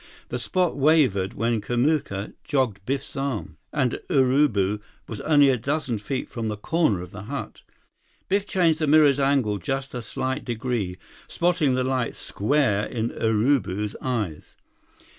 [0.29, 6.27] The spot wavered when Kamuka jogged Biff's arm, and Urubu was only a dozen feet
[6.27, 7.61] from the corner of the hut.
[8.27, 13.95] Biff changed the mirror's angle just a slight degree, spotting the light square in Urubu's
[14.01, 14.55] eyes.